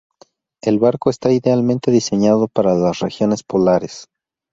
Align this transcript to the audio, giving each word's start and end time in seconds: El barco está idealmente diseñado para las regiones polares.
El 0.63 0.79
barco 0.79 1.11
está 1.11 1.31
idealmente 1.31 1.91
diseñado 1.91 2.47
para 2.47 2.73
las 2.73 2.97
regiones 3.01 3.43
polares. 3.43 4.07